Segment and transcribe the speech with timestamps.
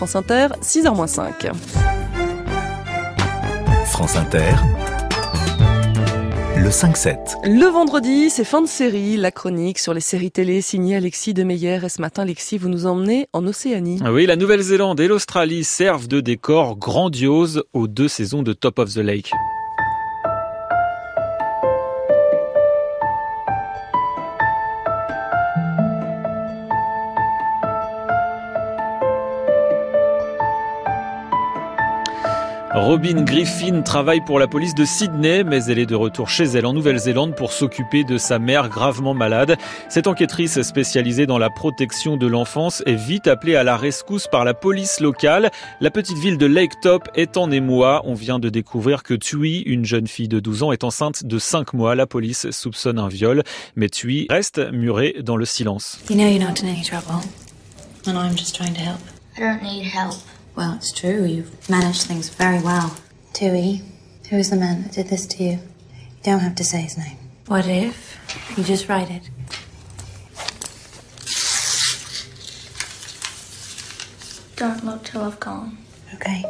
[0.00, 1.52] France Inter, 6h-5.
[3.84, 4.54] France Inter.
[6.56, 7.16] Le 5-7.
[7.44, 11.80] Le vendredi, c'est fin de série, la chronique sur les séries télé signée Alexis Demeyer.
[11.84, 14.00] Et ce matin, Alexis, vous nous emmenez en Océanie.
[14.02, 18.78] Ah oui, la Nouvelle-Zélande et l'Australie servent de décor grandiose aux deux saisons de Top
[18.78, 19.32] of the Lake.
[32.72, 36.66] Robin Griffin travaille pour la police de Sydney, mais elle est de retour chez elle
[36.66, 39.56] en Nouvelle-Zélande pour s'occuper de sa mère gravement malade.
[39.88, 44.44] Cette enquêtrice spécialisée dans la protection de l'enfance est vite appelée à la rescousse par
[44.44, 45.50] la police locale.
[45.80, 48.02] La petite ville de Lake Top est en émoi.
[48.04, 51.38] On vient de découvrir que Tui, une jeune fille de 12 ans, est enceinte de
[51.40, 51.96] 5 mois.
[51.96, 53.42] La police soupçonne un viol,
[53.74, 55.98] mais Tui reste murée dans le silence.
[56.08, 57.20] You know you're not in any trouble,
[58.06, 59.00] and I'm just trying to help.
[59.36, 60.14] I don't need help.
[60.56, 61.24] Well, it's true.
[61.24, 62.96] You've managed things very well.
[63.32, 63.82] Tui,
[64.28, 65.50] who is the man that did this to you?
[65.50, 67.16] You don't have to say his name.
[67.46, 68.18] What if
[68.56, 69.30] you just write it?
[74.56, 75.78] Don't look till I've gone.
[76.14, 76.44] Okay.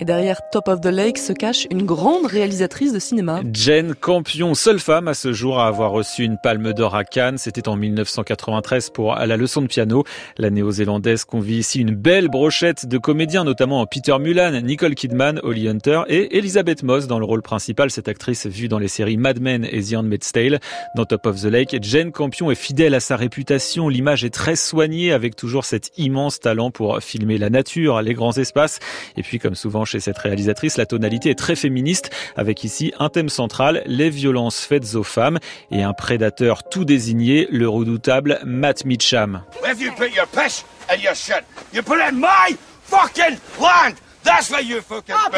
[0.00, 3.40] Et derrière Top of the Lake se cache une grande réalisatrice de cinéma.
[3.52, 7.36] Jane Campion, seule femme à ce jour à avoir reçu une palme d'or à Cannes.
[7.36, 10.04] C'était en 1993 pour la leçon de piano.
[10.36, 15.66] La néo-zélandaise convie ici une belle brochette de comédiens, notamment Peter Mullan, Nicole Kidman, Holly
[15.66, 17.90] Hunter et Elizabeth Moss dans le rôle principal.
[17.90, 20.60] Cette actrice vue dans les séries Mad Men et The Handmaid's Tale.
[20.94, 23.88] Dans Top of the Lake, Jane Campion est fidèle à sa réputation.
[23.88, 28.36] L'image est très soignée avec toujours cet immense talent pour filmer la nature, les grands
[28.38, 28.78] espaces.
[29.16, 33.08] Et puis, comme souvent chez cette réalisatrice, la tonalité est très féministe, avec ici un
[33.08, 35.38] thème central, les violences faites aux femmes,
[35.70, 39.42] et un prédateur tout désigné, le redoutable Matt Mitcham.
[39.60, 41.44] Where have you put your piss and your shit?
[41.72, 43.96] You put it in my fucking land!
[44.24, 45.30] That's where you fucking Oh,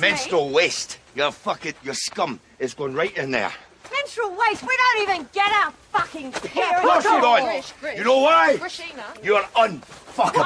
[0.00, 0.98] menstrual waste.
[1.16, 3.50] Your fucking, your scum is going right in there.
[3.90, 4.62] Menstrual waste?
[4.62, 6.72] We don't even get our fucking period.
[6.76, 7.96] Of course you don't.
[7.96, 8.58] You know why?
[9.22, 10.44] You're unfuckable.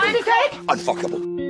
[0.68, 1.41] Unfuckable.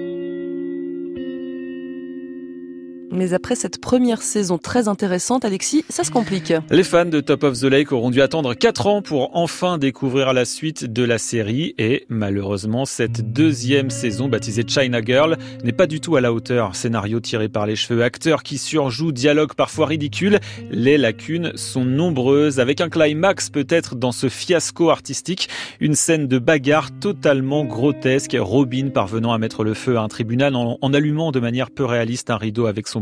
[3.13, 6.55] Mais après cette première saison très intéressante, Alexis, ça se complique.
[6.71, 10.33] Les fans de Top of the Lake auront dû attendre 4 ans pour enfin découvrir
[10.33, 15.87] la suite de la série et malheureusement cette deuxième saison baptisée China Girl n'est pas
[15.87, 16.75] du tout à la hauteur.
[16.75, 20.39] Scénario tiré par les cheveux, acteurs qui surjouent, dialogues parfois ridicules.
[20.71, 26.39] Les lacunes sont nombreuses avec un climax peut-être dans ce fiasco artistique, une scène de
[26.39, 31.31] bagarre totalement grotesque, Robin parvenant à mettre le feu à un tribunal en, en allumant
[31.31, 33.02] de manière peu réaliste un rideau avec son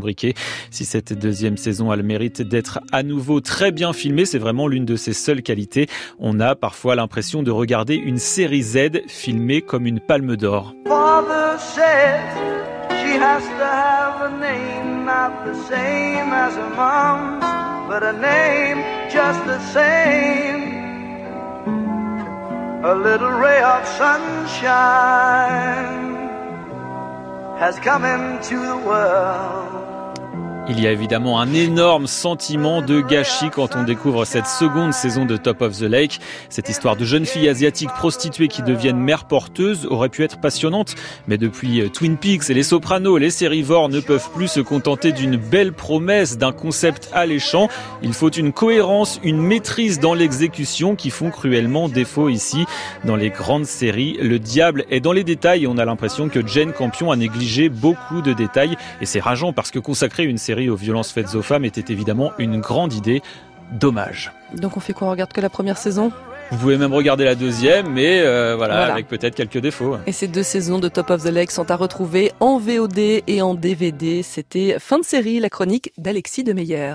[0.71, 4.69] Si cette deuxième saison a le mérite d'être à nouveau très bien filmée, c'est vraiment
[4.69, 5.87] l'une de ses seules qualités.
[6.19, 10.75] On a parfois l'impression de regarder une série Z filmée comme une palme d'or.
[30.73, 35.25] Il y a évidemment un énorme sentiment de gâchis quand on découvre cette seconde saison
[35.25, 36.21] de Top of the Lake.
[36.49, 40.95] Cette histoire de jeunes filles asiatiques prostituées qui deviennent mères porteuses aurait pu être passionnante,
[41.27, 45.11] mais depuis euh, Twin Peaks et Les Sopranos, les sérivores ne peuvent plus se contenter
[45.11, 47.67] d'une belle promesse, d'un concept alléchant.
[48.01, 52.65] Il faut une cohérence, une maîtrise dans l'exécution qui font cruellement défaut ici.
[53.05, 56.47] Dans les grandes séries, le diable est dans les détails et on a l'impression que
[56.47, 60.69] Jane Campion a négligé beaucoup de détails et c'est rageant parce que consacrer une série
[60.71, 63.23] aux violences faites aux femmes était évidemment une grande idée.
[63.73, 64.31] Dommage.
[64.55, 66.13] Donc on fait quoi On regarde que la première saison?
[66.51, 68.93] Vous pouvez même regarder la deuxième, mais euh, voilà, Voilà.
[68.95, 69.97] avec peut-être quelques défauts.
[70.07, 73.41] Et ces deux saisons de Top of the Lake sont à retrouver en VOD et
[73.41, 74.23] en DVD.
[74.25, 76.95] C'était fin de série, la chronique d'Alexis Demeyer.